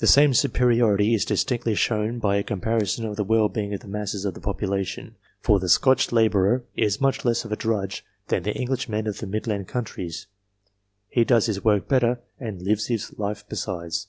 The 0.00 0.08
same 0.08 0.34
superiority 0.34 1.14
is 1.14 1.24
dis 1.24 1.44
tinctly 1.44 1.76
shown 1.76 2.18
by 2.18 2.34
a 2.34 2.42
comparison 2.42 3.06
of 3.06 3.14
the 3.14 3.22
well 3.22 3.48
being 3.48 3.72
of 3.72 3.78
the 3.78 3.86
masses 3.86 4.24
of 4.24 4.34
the 4.34 4.40
population; 4.40 5.14
for 5.42 5.60
the 5.60 5.68
Scotch 5.68 6.10
labourer 6.10 6.64
is 6.74 7.00
much 7.00 7.24
less 7.24 7.44
of 7.44 7.52
a 7.52 7.56
drudge 7.56 8.04
than 8.26 8.42
the 8.42 8.52
Englishman 8.56 9.06
of 9.06 9.18
the 9.18 9.28
Midland 9.28 9.68
counties 9.68 10.26
he 11.08 11.22
does 11.22 11.46
his 11.46 11.62
work 11.62 11.86
Jjetter^and" 11.86 12.62
lives 12.66 12.88
his 12.88 13.16
life" 13.16 13.44
besides. 13.48 14.08